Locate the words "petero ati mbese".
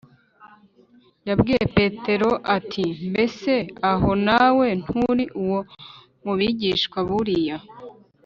1.75-3.53